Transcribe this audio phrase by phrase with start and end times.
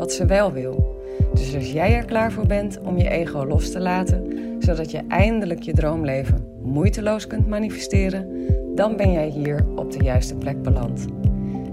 [0.00, 1.02] wat ze wel wil.
[1.34, 4.26] Dus als jij er klaar voor bent om je ego los te laten,
[4.58, 10.34] zodat je eindelijk je droomleven moeiteloos kunt manifesteren, dan ben jij hier op de juiste
[10.36, 11.06] plek beland.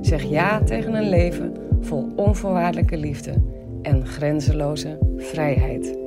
[0.02, 3.34] Zeg ja tegen een leven vol onvoorwaardelijke liefde
[3.82, 5.98] en grenzeloze vrijheid.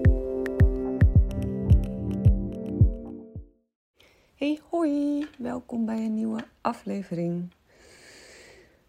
[4.35, 7.53] Hey hoi, welkom bij een nieuwe aflevering.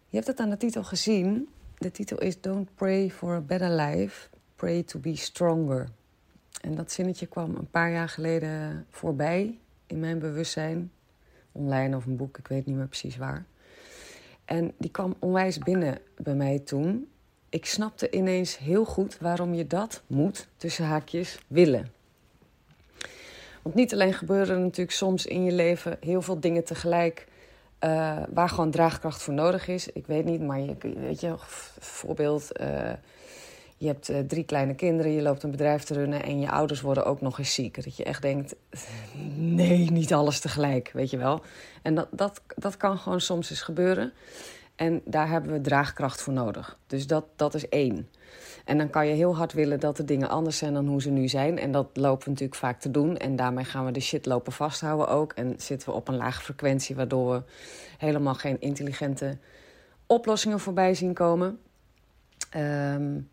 [0.08, 1.48] Je hebt het aan de titel gezien.
[1.82, 5.88] De titel is Don't Pray for a Better Life, Pray to Be Stronger.
[6.60, 10.92] En dat zinnetje kwam een paar jaar geleden voorbij in mijn bewustzijn.
[11.52, 13.44] Online of een boek, ik weet niet meer precies waar.
[14.44, 17.08] En die kwam onwijs binnen bij mij toen.
[17.48, 21.92] Ik snapte ineens heel goed waarom je dat moet, tussen haakjes, willen.
[23.62, 27.26] Want niet alleen gebeuren er natuurlijk soms in je leven heel veel dingen tegelijk
[27.84, 29.88] uh, waar gewoon draagkracht voor nodig is.
[29.88, 31.34] Ik weet niet, maar je, weet je,
[31.78, 32.60] voorbeeld.
[32.60, 32.90] Uh,
[33.76, 36.80] je hebt uh, drie kleine kinderen, je loopt een bedrijf te runnen en je ouders
[36.80, 37.84] worden ook nog eens ziek.
[37.84, 38.54] Dat je echt denkt:
[39.34, 41.42] nee, niet alles tegelijk, weet je wel.
[41.82, 44.12] En dat, dat, dat kan gewoon soms eens gebeuren.
[44.82, 46.78] En daar hebben we draagkracht voor nodig.
[46.86, 48.08] Dus dat, dat is één.
[48.64, 51.10] En dan kan je heel hard willen dat de dingen anders zijn dan hoe ze
[51.10, 51.58] nu zijn.
[51.58, 53.16] En dat lopen we natuurlijk vaak te doen.
[53.16, 55.32] En daarmee gaan we de shit lopen vasthouden ook.
[55.32, 57.42] En zitten we op een lage frequentie, waardoor we
[57.98, 59.38] helemaal geen intelligente
[60.06, 61.58] oplossingen voorbij zien komen.
[62.56, 63.28] Um,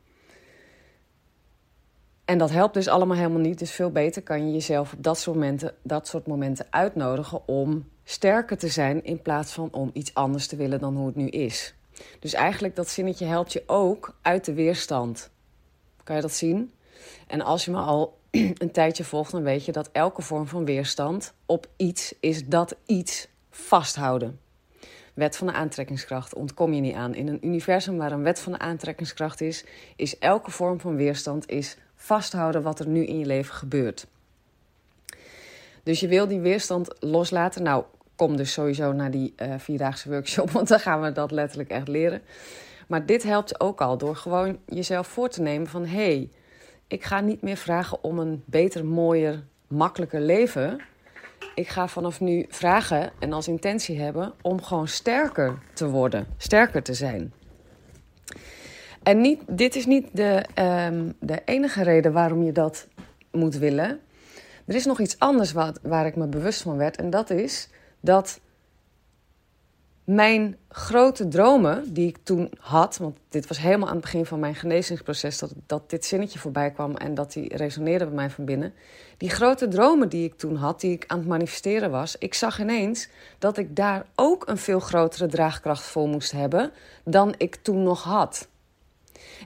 [2.30, 3.60] en dat helpt dus allemaal helemaal niet.
[3.60, 7.90] Dus veel beter kan je jezelf op dat soort momenten, dat soort momenten uitnodigen om
[8.04, 11.28] sterker te zijn in plaats van om iets anders te willen dan hoe het nu
[11.28, 11.74] is.
[12.20, 15.30] Dus eigenlijk dat zinnetje helpt je ook uit de weerstand.
[16.04, 16.72] Kan je dat zien?
[17.28, 18.20] En als je me al
[18.62, 22.76] een tijdje volgt, dan weet je dat elke vorm van weerstand op iets is dat
[22.86, 24.40] iets vasthouden.
[25.14, 27.16] Wet van de aantrekkingskracht ontkom je niet aan.
[27.16, 29.66] In een universum waar een wet van de aantrekkingskracht is,
[29.96, 34.08] is elke vorm van weerstand is vasthouden wat er nu in je leven gebeurt.
[35.84, 37.64] Dus je wil die weerstand loslaten.
[37.64, 37.84] Nou,
[38.16, 41.88] kom dus sowieso naar die uh, vierdaagse workshop, want dan gaan we dat letterlijk echt
[41.88, 42.22] leren.
[42.88, 45.86] Maar dit helpt ook al door gewoon jezelf voor te nemen van...
[45.86, 46.30] hé, hey,
[46.88, 50.82] ik ga niet meer vragen om een beter, mooier, makkelijker leven.
[51.56, 56.84] Ik ga vanaf nu vragen en als intentie hebben om gewoon sterker te worden, sterker
[56.84, 57.34] te zijn.
[59.04, 60.46] En niet, dit is niet de,
[60.90, 62.88] um, de enige reden waarom je dat
[63.32, 64.00] moet willen.
[64.66, 66.98] Er is nog iets anders wat, waar ik me bewust van werd.
[66.98, 68.40] En dat is dat
[70.04, 74.40] mijn grote dromen die ik toen had, want dit was helemaal aan het begin van
[74.40, 78.46] mijn genezingsproces, dat, dat dit zinnetje voorbij kwam en dat die resoneerde bij mij van
[78.46, 78.74] binnen.
[79.18, 82.60] Die grote dromen die ik toen had, die ik aan het manifesteren was, ik zag
[82.60, 86.72] ineens dat ik daar ook een veel grotere draagkracht voor moest hebben
[87.04, 88.48] dan ik toen nog had.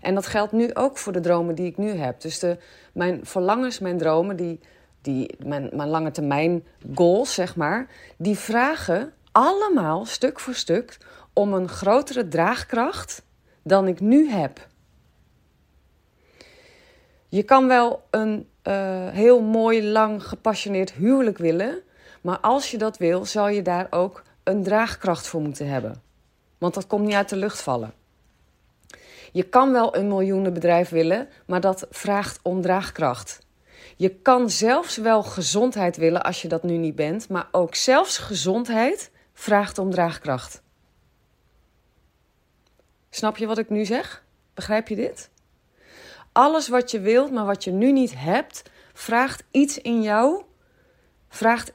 [0.01, 2.21] En dat geldt nu ook voor de dromen die ik nu heb.
[2.21, 2.57] Dus de,
[2.93, 4.59] mijn verlangens, mijn dromen, die,
[5.01, 10.97] die, mijn, mijn lange termijn goals, zeg maar, die vragen allemaal stuk voor stuk
[11.33, 13.23] om een grotere draagkracht
[13.63, 14.67] dan ik nu heb.
[17.29, 18.73] Je kan wel een uh,
[19.09, 21.81] heel mooi, lang, gepassioneerd huwelijk willen,
[22.21, 26.01] maar als je dat wil, zal je daar ook een draagkracht voor moeten hebben.
[26.57, 27.93] Want dat komt niet uit de lucht vallen.
[29.33, 33.39] Je kan wel een miljoenenbedrijf willen, maar dat vraagt om draagkracht.
[33.95, 38.17] Je kan zelfs wel gezondheid willen als je dat nu niet bent, maar ook zelfs
[38.17, 40.61] gezondheid vraagt om draagkracht.
[43.09, 44.23] Snap je wat ik nu zeg?
[44.53, 45.29] Begrijp je dit?
[46.31, 48.63] Alles wat je wilt, maar wat je nu niet hebt,
[48.93, 50.43] vraagt iets in jou,
[51.29, 51.73] vraagt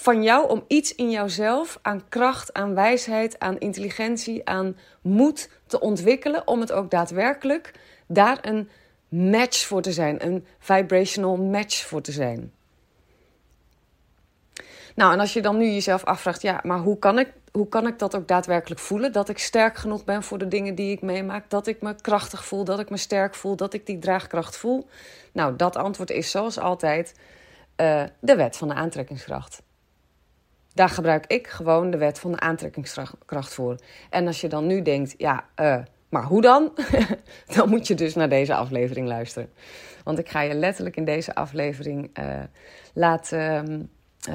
[0.00, 5.80] van jou om iets in jouzelf aan kracht, aan wijsheid, aan intelligentie, aan moed te
[5.80, 7.72] ontwikkelen om het ook daadwerkelijk
[8.06, 8.68] daar een
[9.08, 12.52] match voor te zijn, een vibrational match voor te zijn.
[14.94, 17.86] Nou, en als je dan nu jezelf afvraagt, ja, maar hoe kan ik, hoe kan
[17.86, 19.12] ik dat ook daadwerkelijk voelen?
[19.12, 22.44] Dat ik sterk genoeg ben voor de dingen die ik meemaak, dat ik me krachtig
[22.44, 24.86] voel, dat ik me sterk voel, dat ik die draagkracht voel.
[25.32, 27.14] Nou, dat antwoord is zoals altijd
[27.76, 29.62] uh, de wet van de aantrekkingskracht.
[30.74, 33.76] Daar gebruik ik gewoon de wet van de aantrekkingskracht voor.
[34.10, 35.78] En als je dan nu denkt, ja, uh,
[36.08, 36.72] Maar hoe dan?
[37.56, 39.50] dan moet je dus naar deze aflevering luisteren.
[40.04, 42.42] Want ik ga je letterlijk in deze aflevering uh,
[42.94, 43.90] laten.
[44.28, 44.34] Uh,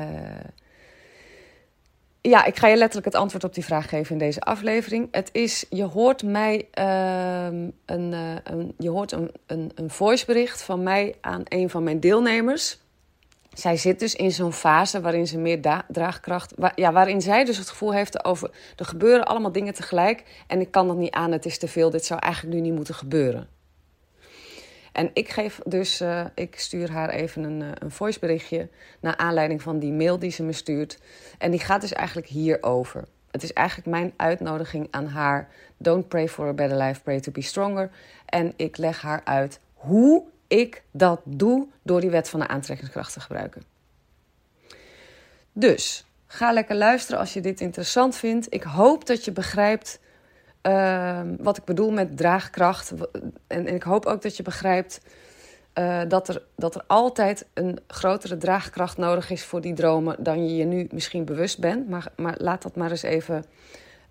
[2.21, 5.07] ja, ik ga je letterlijk het antwoord op die vraag geven in deze aflevering.
[5.11, 7.45] Het is, je hoort mij uh,
[7.85, 12.79] een, een, je hoort een, een, een voicebericht van mij aan een van mijn deelnemers.
[13.55, 17.69] Zij zit dus in zo'n fase waarin ze meer draagkracht, ja, waarin zij dus het
[17.69, 21.45] gevoel heeft over er gebeuren allemaal dingen tegelijk en ik kan dat niet aan, het
[21.45, 23.47] is te veel, dit zou eigenlijk nu niet moeten gebeuren.
[24.91, 28.69] En ik geef dus, uh, ik stuur haar even een, uh, een voiceberichtje
[28.99, 30.99] naar aanleiding van die mail die ze me stuurt.
[31.37, 33.03] En die gaat dus eigenlijk hierover.
[33.31, 35.49] Het is eigenlijk mijn uitnodiging aan haar.
[35.77, 37.89] Don't pray for a better life, pray to be stronger.
[38.25, 40.23] En ik leg haar uit hoe
[40.59, 43.63] ik dat doe door die wet van de aantrekkingskracht te gebruiken.
[45.53, 48.53] Dus ga lekker luisteren als je dit interessant vindt.
[48.53, 49.99] Ik hoop dat je begrijpt
[50.63, 52.93] uh, wat ik bedoel met draagkracht.
[53.47, 55.01] En, en, ik hoop ook dat je begrijpt
[55.79, 60.47] uh, dat, er, dat er altijd een grotere draagkracht nodig is voor die dromen dan
[60.47, 61.89] je je nu misschien bewust bent.
[61.89, 63.45] Maar, maar laat dat maar eens even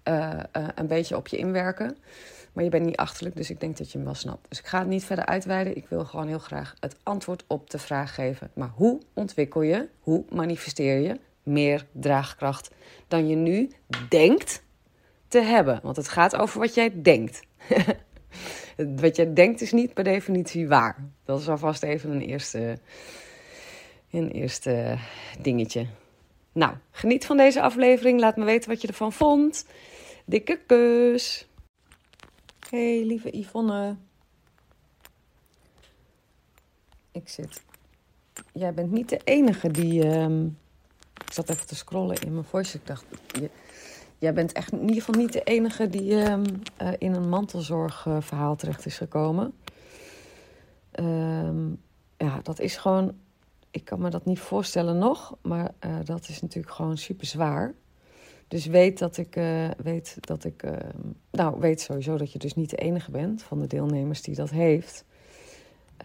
[0.09, 0.31] uh,
[0.75, 1.97] een beetje op je inwerken.
[2.55, 4.49] Maar je bent niet achterlijk, dus ik denk dat je hem wel snapt.
[4.49, 5.77] Dus ik ga het niet verder uitweiden.
[5.77, 8.51] Ik wil gewoon heel graag het antwoord op de vraag geven.
[8.55, 12.71] Maar hoe ontwikkel je, hoe manifesteer je meer draagkracht
[13.09, 13.71] dan je nu
[14.09, 14.63] denkt
[15.29, 15.81] te hebben?
[15.83, 17.43] Want het gaat over wat jij denkt.
[19.01, 20.97] wat jij denkt is niet per definitie waar.
[21.25, 22.79] Dat is alvast even een eerste,
[24.11, 24.99] een eerste
[25.41, 25.87] dingetje.
[26.53, 28.21] Nou, geniet van deze aflevering.
[28.21, 29.67] Laat me weten wat je ervan vond.
[30.25, 31.49] Dikke kus.
[32.71, 33.97] Hey, lieve Yvonne.
[37.13, 37.63] Ik zit.
[38.53, 40.05] Jij bent niet de enige die.
[40.05, 40.45] Uh...
[41.25, 42.77] Ik zat even te scrollen in mijn voice.
[42.77, 43.05] Ik dacht.
[43.27, 43.51] Je...
[44.19, 46.43] Jij bent echt in ieder geval niet de enige die uh,
[46.99, 49.55] in een mantelzorgverhaal terecht is gekomen.
[51.01, 51.73] Uh,
[52.17, 53.17] ja, dat is gewoon.
[53.71, 57.75] Ik kan me dat niet voorstellen nog, maar uh, dat is natuurlijk gewoon super zwaar.
[58.49, 60.73] Dus weet dat ik, uh, weet dat ik, uh,
[61.31, 64.51] nou weet sowieso dat je dus niet de enige bent van de deelnemers die dat
[64.51, 65.05] heeft.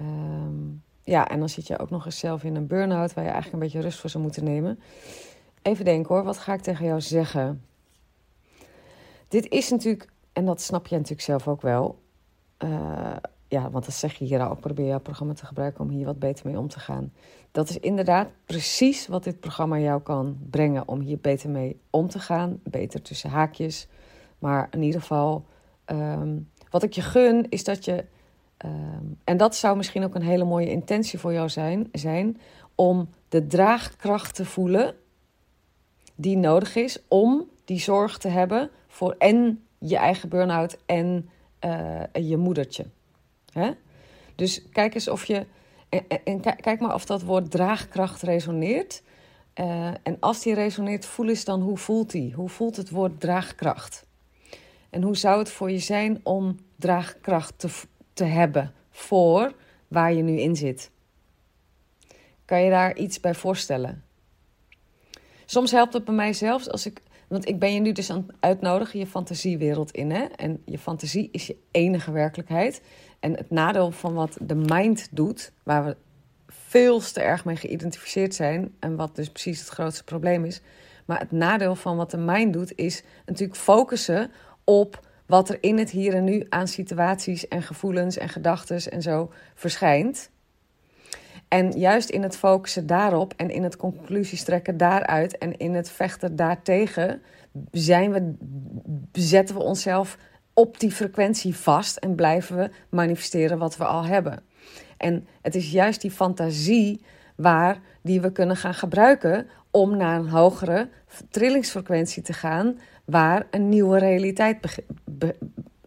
[0.02, 3.30] Um, ja, en dan zit je ook nog eens zelf in een burn-out waar je
[3.30, 4.80] eigenlijk een beetje rust voor zou moeten nemen.
[5.62, 7.64] Even denken hoor, wat ga ik tegen jou zeggen?
[9.28, 12.00] Dit is natuurlijk, en dat snap je natuurlijk zelf ook wel.
[12.64, 13.16] Uh,
[13.50, 14.60] ja, want dat zeg je hier ook.
[14.60, 17.14] Probeer jouw programma te gebruiken om hier wat beter mee om te gaan.
[17.52, 22.10] Dat is inderdaad precies wat dit programma jou kan brengen om hier beter mee om
[22.10, 22.60] te gaan.
[22.64, 23.88] Beter tussen haakjes.
[24.40, 25.46] Maar in ieder geval,
[25.86, 28.06] um, wat ik je gun, is dat je.
[28.66, 32.38] Um, en dat zou misschien ook een hele mooie intentie voor jou zijn, zijn
[32.76, 34.96] om de draagkracht te voelen
[36.16, 41.30] die nodig is om die zorg te hebben voor en je eigen burn-out en
[41.66, 42.86] uh, je moedertje.
[44.36, 45.46] Dus kijk eens of je.
[46.24, 49.04] En, kijk maar of dat woord draagkracht resoneert.
[49.56, 52.34] Uh, en als die resoneert, voel eens dan hoe voelt die?
[52.34, 54.06] Hoe voelt het woord draagkracht?
[54.90, 57.70] En hoe zou het voor je zijn om draagkracht te,
[58.14, 59.56] te hebben voor
[59.88, 60.92] waar je nu in zit?
[62.46, 64.04] Kan je daar iets bij voorstellen?
[65.46, 68.24] Soms helpt het bij mij zelfs als ik want ik ben je nu dus aan
[68.28, 70.12] het uitnodigen je fantasiewereld in.
[70.12, 70.24] Hè?
[70.24, 72.82] En je fantasie is je enige werkelijkheid.
[73.20, 75.96] En het nadeel van wat de mind doet, waar we
[76.48, 78.74] veel te erg mee geïdentificeerd zijn.
[78.80, 80.62] En wat dus precies het grootste probleem is.
[81.06, 84.32] Maar het nadeel van wat de mind doet, is natuurlijk focussen
[84.64, 89.02] op wat er in het hier en nu aan situaties en gevoelens en gedachten en
[89.02, 90.30] zo verschijnt.
[91.50, 95.90] En juist in het focussen daarop en in het conclusies trekken daaruit en in het
[95.90, 97.22] vechten daartegen,
[97.72, 98.34] zijn we,
[99.12, 100.18] zetten we onszelf
[100.54, 104.44] op die frequentie vast en blijven we manifesteren wat we al hebben.
[104.98, 107.02] En het is juist die fantasie
[107.36, 110.90] waar die we kunnen gaan gebruiken om naar een hogere
[111.30, 115.36] trillingsfrequentie te gaan, waar een nieuwe realiteit be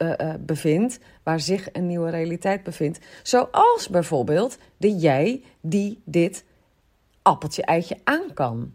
[0.02, 2.98] uh, bevindt, waar zich een nieuwe realiteit bevindt.
[3.22, 6.44] Zoals bijvoorbeeld de jij die dit
[7.22, 8.72] appeltje eitje aan kan.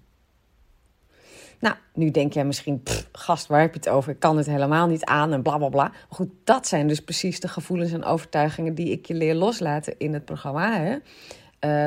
[1.59, 4.11] Nou, nu denk jij misschien, gast, waar heb je het over?
[4.11, 5.83] Ik kan het helemaal niet aan en bla bla bla.
[5.83, 9.95] Maar goed, dat zijn dus precies de gevoelens en overtuigingen die ik je leer loslaten
[9.97, 10.79] in het programma.
[10.79, 10.97] Hè?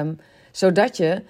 [0.01, 0.19] Um,
[0.51, 1.23] zodat je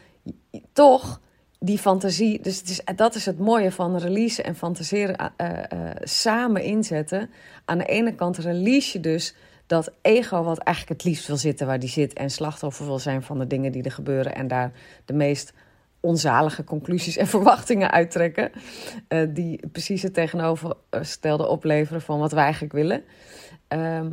[0.73, 1.21] toch
[1.62, 5.90] die fantasie, dus het is, dat is het mooie van release en fantaseren uh, uh,
[6.02, 7.31] samen inzetten.
[7.64, 9.35] Aan de ene kant release je dus
[9.67, 13.23] dat ego wat eigenlijk het liefst wil zitten waar die zit en slachtoffer wil zijn
[13.23, 14.73] van de dingen die er gebeuren en daar
[15.05, 15.52] de meest
[16.00, 18.50] onzalige conclusies en verwachtingen uittrekken.
[19.09, 23.05] Uh, die precies het tegenovergestelde opleveren van wat wij eigenlijk willen.
[23.69, 24.07] Uh,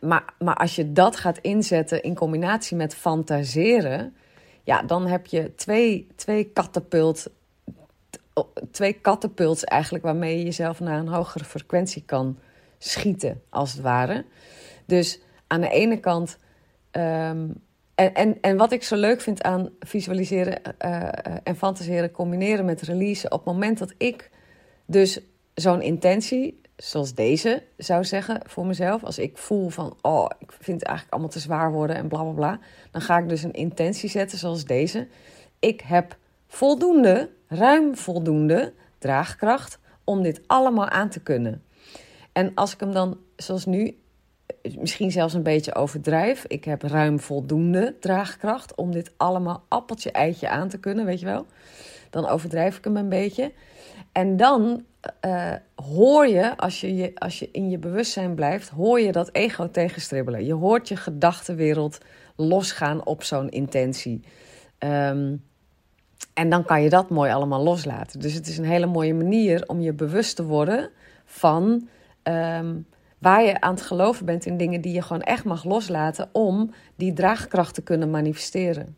[0.00, 4.14] maar, maar als je dat gaat inzetten in combinatie met fantaseren,
[4.66, 7.30] ja, dan heb je twee, twee katapult.
[8.70, 12.38] Twee katapults eigenlijk waarmee je jezelf naar een hogere frequentie kan
[12.78, 14.24] schieten, als het ware.
[14.86, 16.38] Dus aan de ene kant
[16.92, 21.08] um, en, en, en wat ik zo leuk vind aan visualiseren uh,
[21.42, 24.30] en fantaseren combineren met release, op het moment dat ik
[24.86, 25.20] dus
[25.54, 30.80] zo'n intentie, zoals deze zou zeggen voor mezelf, als ik voel van, oh, ik vind
[30.80, 32.58] het eigenlijk allemaal te zwaar worden en bla bla bla,
[32.90, 35.08] dan ga ik dus een intentie zetten zoals deze.
[35.58, 36.16] Ik heb
[36.46, 41.62] voldoende, ruim voldoende draagkracht om dit allemaal aan te kunnen.
[42.32, 43.96] En als ik hem dan, zoals nu,
[44.78, 46.44] misschien zelfs een beetje overdrijf.
[46.46, 51.26] Ik heb ruim voldoende draagkracht om dit allemaal appeltje eitje aan te kunnen, weet je
[51.26, 51.46] wel.
[52.10, 53.52] Dan overdrijf ik hem een beetje.
[54.16, 54.84] En dan
[55.24, 59.70] uh, hoor je als, je, als je in je bewustzijn blijft, hoor je dat ego
[59.70, 60.44] tegenstribbelen.
[60.44, 61.98] Je hoort je gedachtenwereld
[62.36, 64.24] losgaan op zo'n intentie.
[64.78, 65.44] Um,
[66.34, 68.20] en dan kan je dat mooi allemaal loslaten.
[68.20, 70.90] Dus het is een hele mooie manier om je bewust te worden
[71.24, 71.88] van
[72.22, 72.86] um,
[73.18, 76.70] waar je aan het geloven bent in dingen die je gewoon echt mag loslaten om
[76.94, 78.96] die draagkracht te kunnen manifesteren.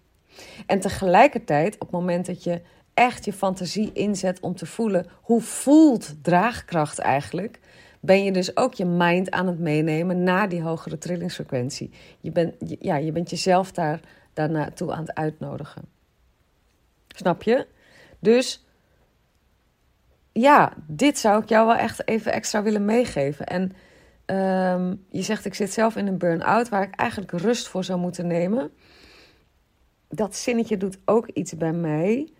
[0.66, 2.60] En tegelijkertijd, op het moment dat je
[2.98, 7.60] echt je fantasie inzet om te voelen hoe voelt draagkracht eigenlijk,
[8.00, 11.90] ben je dus ook je mind aan het meenemen naar die hogere trillingsfrequentie.
[12.20, 14.00] Je bent, ja, je bent jezelf daar,
[14.32, 15.82] daarnaartoe aan het uitnodigen.
[17.08, 17.66] Snap je?
[18.18, 18.66] Dus
[20.32, 23.46] ja, dit zou ik jou wel echt even extra willen meegeven.
[23.46, 23.72] En
[24.28, 27.98] Ehm, je zegt, ik zit zelf in een burn-out waar ik eigenlijk rust voor zou
[27.98, 28.70] moeten nemen.
[30.08, 32.32] Dat zinnetje doet ook iets bij mij.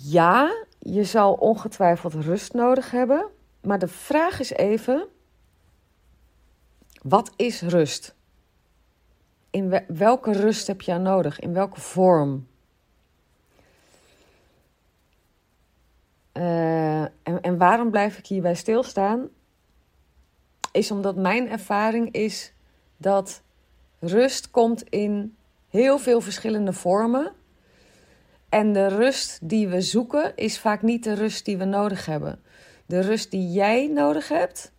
[0.00, 3.26] Ja, je zal ongetwijfeld rust nodig hebben.
[3.60, 5.08] Maar de vraag is even:
[7.02, 8.14] wat is rust?
[9.50, 11.40] In welke rust heb je nodig?
[11.40, 12.46] In welke vorm?
[16.32, 19.28] Uh, en, en waarom blijf ik hierbij stilstaan?
[20.72, 22.52] is omdat mijn ervaring is
[22.96, 23.42] dat
[23.98, 25.36] rust komt in
[25.68, 27.32] heel veel verschillende vormen.
[28.52, 32.40] En de rust die we zoeken is vaak niet de rust die we nodig hebben.
[32.86, 34.72] De rust die jij nodig hebt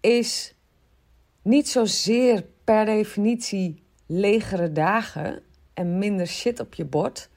[0.00, 0.54] is
[1.42, 5.42] niet zozeer per definitie legere dagen
[5.74, 7.30] en minder shit op je bord,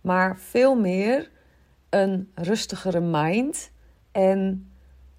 [0.00, 1.30] maar veel meer
[1.88, 3.70] een rustigere mind
[4.12, 4.70] en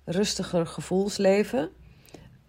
[0.05, 1.69] rustiger gevoelsleven.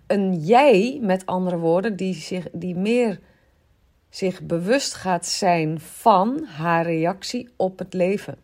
[0.06, 3.20] Een jij, met andere woorden, die, zich, die meer
[4.14, 8.38] zich bewust gaat zijn van haar reactie op het leven.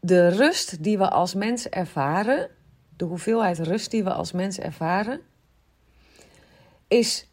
[0.00, 2.50] De rust die we als mens ervaren,
[2.96, 5.20] de hoeveelheid rust die we als mens ervaren,
[6.88, 7.28] is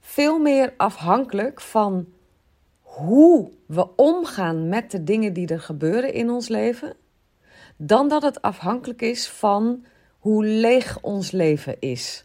[0.00, 2.06] veel meer afhankelijk van
[2.80, 6.96] hoe we omgaan met de dingen die er gebeuren in ons leven
[7.76, 9.84] dan dat het afhankelijk is van
[10.18, 12.23] hoe leeg ons leven is.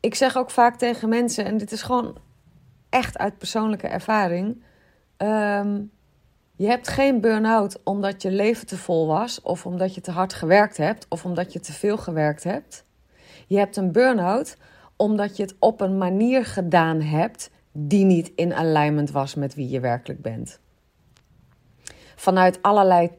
[0.00, 2.16] Ik zeg ook vaak tegen mensen, en dit is gewoon
[2.88, 4.62] echt uit persoonlijke ervaring.
[5.16, 5.80] Ehm,
[6.56, 10.32] je hebt geen burn-out omdat je leven te vol was, of omdat je te hard
[10.32, 12.84] gewerkt hebt, of omdat je te veel gewerkt hebt.
[13.46, 14.56] Je hebt een burn-out
[14.96, 19.68] omdat je het op een manier gedaan hebt die niet in alignment was met wie
[19.68, 20.60] je werkelijk bent
[22.18, 23.10] vanuit allerlei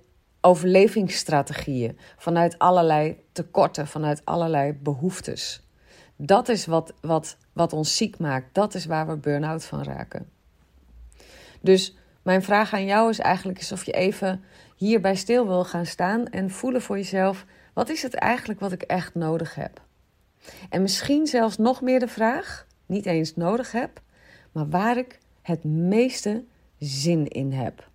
[0.41, 5.68] overlevingsstrategieën, vanuit allerlei tekorten, vanuit allerlei behoeftes.
[6.21, 8.53] Dat is wat, wat, wat ons ziek maakt.
[8.53, 10.29] Dat is waar we burn-out van raken.
[11.61, 14.43] Dus mijn vraag aan jou is eigenlijk of je even
[14.75, 18.81] hierbij stil wil gaan staan en voelen voor jezelf: wat is het eigenlijk wat ik
[18.81, 19.81] echt nodig heb?
[20.69, 24.01] En misschien zelfs nog meer de vraag, niet eens nodig heb,
[24.51, 26.43] maar waar ik het meeste
[26.77, 27.87] zin in heb.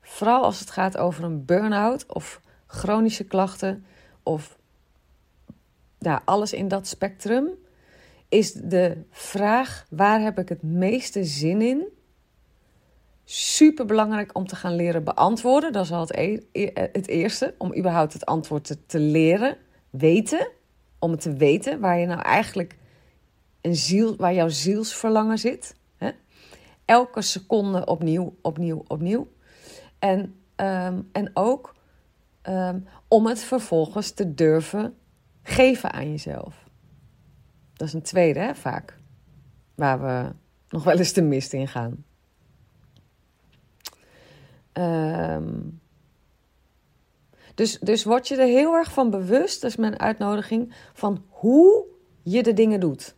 [0.00, 3.84] Vooral als het gaat over een burn-out of chronische klachten
[4.22, 4.58] of
[6.00, 7.48] ja, alles in dat spectrum,
[8.28, 11.88] is de vraag waar heb ik het meeste zin in?
[13.24, 15.72] Super belangrijk om te gaan leren beantwoorden.
[15.72, 19.56] Dat is al het, e-, e eerste, om überhaupt het antwoord te, leren,
[19.90, 20.48] weten,
[20.98, 22.76] om het te weten waar je nou eigenlijk
[23.60, 25.76] een ziel, waar jouw zielsverlangen zit.
[25.96, 26.10] Hè?
[26.84, 29.28] Elke seconde opnieuw, opnieuw, opnieuw.
[29.98, 31.74] En, um, en ook
[32.48, 34.94] um, om het vervolgens te durven
[35.50, 36.68] geven aan jezelf.
[37.72, 38.98] Dat is een tweede, hè, vaak.
[39.74, 40.32] Waar we
[40.68, 42.04] nog wel eens de mist in gaan.
[44.72, 45.80] Um,
[47.54, 51.84] dus, dus word je er heel erg van bewust, dat is mijn uitnodiging, van hoe
[52.22, 53.14] je de dingen doet.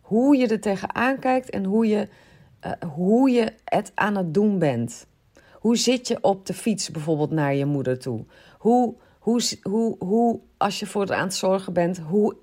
[0.00, 2.08] Hoe je er tegenaan kijkt en hoe je,
[2.66, 5.06] uh, hoe je het aan het doen bent.
[5.52, 8.24] Hoe zit je op de fiets bijvoorbeeld naar je moeder toe?
[8.58, 12.36] Hoe, hoe, hoe, hoe als je voor het aan het zorgen bent, hoe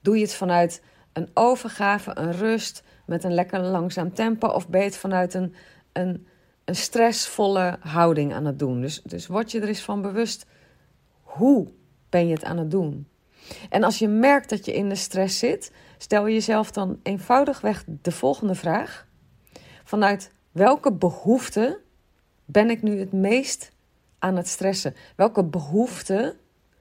[0.00, 0.82] doe je het vanuit
[1.12, 4.48] een overgave, een rust, met een lekker langzaam tempo?
[4.48, 5.54] Of ben je het vanuit een,
[5.92, 6.26] een,
[6.64, 8.80] een stressvolle houding aan het doen?
[8.80, 10.46] Dus, dus word je er eens van bewust,
[11.22, 11.68] hoe
[12.08, 13.08] ben je het aan het doen?
[13.68, 18.12] En als je merkt dat je in de stress zit, stel jezelf dan eenvoudigweg de
[18.12, 19.06] volgende vraag.
[19.84, 21.80] Vanuit welke behoefte
[22.44, 23.72] ben ik nu het meest
[24.18, 24.94] aan het stressen?
[25.16, 26.36] Welke behoefte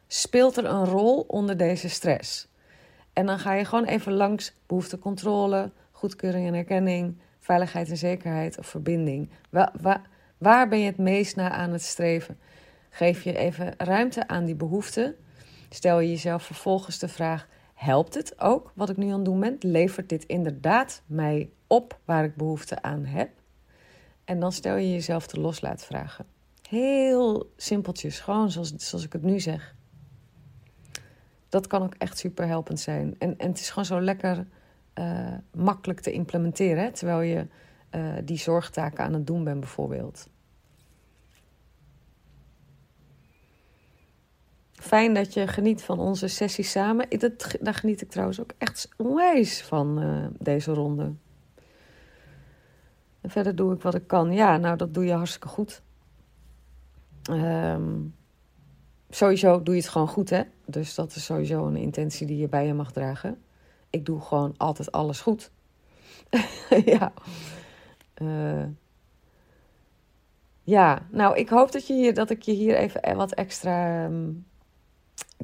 [0.08, 2.48] speelt er een rol onder deze stress?
[3.13, 8.58] En dan ga je gewoon even langs behoefte controle, goedkeuring en erkenning, veiligheid en zekerheid
[8.58, 9.30] of verbinding.
[9.50, 10.02] Waar, waar,
[10.38, 12.40] waar ben je het meest naar aan het streven?
[12.90, 15.16] Geef je even ruimte aan die behoefte.
[15.70, 19.40] Stel je jezelf vervolgens de vraag: helpt het ook wat ik nu aan het doen
[19.40, 19.56] ben?
[19.60, 23.30] Levert dit inderdaad mij op waar ik behoefte aan heb?
[24.25, 26.25] En dan stel je jezelf de loslaatvragen.
[26.74, 29.75] Heel simpeltjes, gewoon zoals, zoals ik het nu zeg.
[31.50, 33.15] Dat kan ook echt super helpend zijn.
[33.20, 34.48] En, en het is gewoon zo lekker
[35.00, 37.48] uh, makkelijk te implementeren, terwijl je
[37.96, 40.30] uh, die zorgtaken aan het doen bent, bijvoorbeeld.
[44.72, 47.10] Fijn dat je geniet van onze sessie samen.
[47.10, 51.13] Dat, daar geniet ik trouwens ook echt onwijs van, uh, deze ronde.
[53.22, 54.32] En verder doe ik wat ik kan.
[54.32, 55.82] Ja, nou, dat doe je hartstikke goed.
[57.30, 58.15] Um,
[59.10, 60.44] sowieso doe je het gewoon goed, hè?
[60.65, 63.44] Dus dat is sowieso een intentie die je bij je mag dragen.
[63.89, 65.51] Ik doe gewoon altijd alles goed.
[66.86, 67.13] ja.
[68.22, 68.65] Uh,
[70.63, 74.45] ja, nou, ik hoop dat, je hier, dat ik je hier even wat extra um,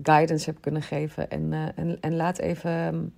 [0.03, 1.29] guidance heb kunnen geven.
[1.29, 3.15] En, uh, en, en laat, even, um,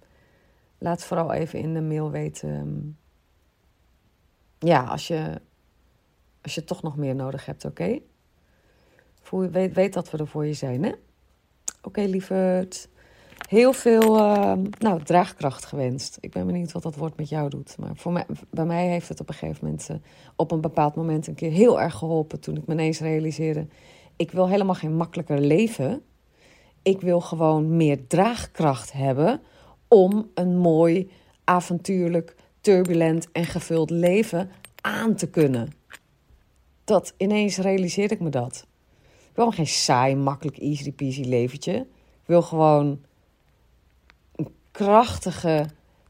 [0.77, 2.97] laat vooral even in de mail weten.
[4.59, 5.41] Ja, als je,
[6.41, 7.99] als je toch nog meer nodig hebt, oké?
[9.29, 10.89] Weet, weet dat we er voor je zijn, hè?
[10.89, 10.97] Oké,
[11.81, 12.89] okay, lieverd.
[13.49, 16.17] Heel veel uh, nou, draagkracht gewenst.
[16.19, 17.77] Ik ben benieuwd wat dat woord met jou doet.
[17.77, 19.97] Maar voor mij, bij mij heeft het op een gegeven moment, uh,
[20.35, 22.39] op een bepaald moment, een keer heel erg geholpen.
[22.39, 23.67] Toen ik me ineens realiseerde:
[24.15, 26.01] ik wil helemaal geen makkelijker leven.
[26.81, 29.41] Ik wil gewoon meer draagkracht hebben
[29.87, 31.11] om een mooi,
[31.43, 35.73] avontuurlijk, turbulent en gevuld leven aan te kunnen.
[36.83, 38.67] Dat ineens realiseerde ik me dat.
[39.31, 41.73] Ik wil geen saai, makkelijk, easy peasy leventje.
[42.21, 43.01] Ik wil gewoon
[44.35, 45.65] een krachtige,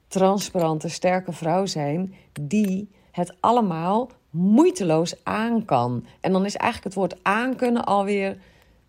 [0.08, 6.06] transparante, sterke vrouw zijn die het allemaal moeiteloos aan kan.
[6.20, 8.38] En dan is eigenlijk het woord aankunnen alweer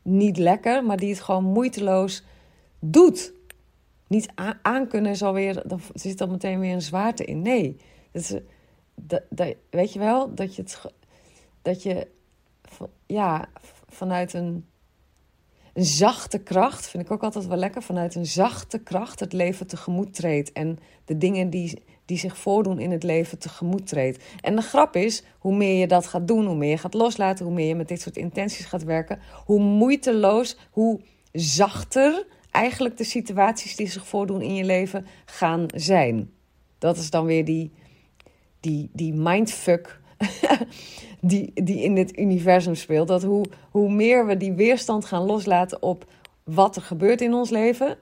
[0.03, 2.25] niet lekker, maar die het gewoon moeiteloos
[2.81, 3.33] doet.
[4.07, 4.29] Niet
[4.63, 7.43] aankunnen is alweer, dan zit er meteen weer een zwaarte in.
[7.43, 7.77] Nee,
[8.13, 8.35] dat is,
[8.95, 10.81] dat, dat, weet je wel, dat je het,
[11.63, 12.09] dat je,
[13.07, 13.49] ja,
[13.93, 14.67] vanuit een,
[15.73, 19.67] een zachte kracht, vind ik ook altijd wel lekker, vanuit een zachte kracht het leven
[19.67, 20.53] tegemoet treedt.
[20.53, 24.25] En de dingen die, die zich voordoen in het leven tegemoet treedt.
[24.41, 27.45] En de grap is, hoe meer je dat gaat doen, hoe meer je gaat loslaten,
[27.45, 31.01] hoe meer je met dit soort intenties gaat werken, hoe moeiteloos, hoe
[31.33, 36.31] zachter eigenlijk de situaties die zich voordoen in je leven gaan zijn.
[36.79, 37.73] Dat is dan weer die,
[38.61, 40.01] die, die mindfuck
[41.25, 43.09] die, die in dit universum speelt.
[43.09, 46.05] Dat hoe, hoe meer we die weerstand gaan loslaten op
[46.45, 47.99] wat er gebeurt in ons leven,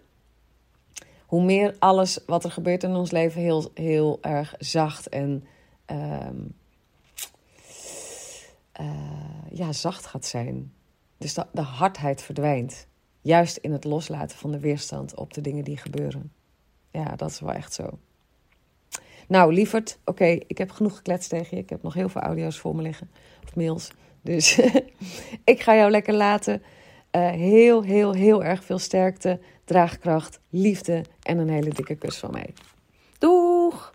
[1.26, 5.44] hoe meer alles wat er gebeurt in ons leven heel, heel erg zacht en
[5.87, 6.54] um,
[8.80, 10.72] uh, ja, zacht gaat zijn.
[11.18, 12.87] Dus de hardheid verdwijnt.
[13.20, 16.33] Juist in het loslaten van de weerstand op de dingen die gebeuren.
[16.90, 17.98] Ja, dat is wel echt zo.
[19.30, 21.62] Nou, lieverd, oké, ik heb genoeg gekletst tegen je.
[21.62, 23.10] Ik heb nog heel veel audio's voor me liggen.
[23.44, 23.90] Of mails.
[24.22, 24.58] Dus
[25.44, 26.62] ik ga jou lekker laten.
[27.16, 32.30] Uh, heel, heel, heel erg veel sterkte, draagkracht, liefde en een hele dikke kus van
[32.30, 32.54] mij.
[33.18, 33.94] Doeg!